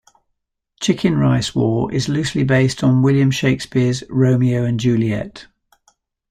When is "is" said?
1.93-2.09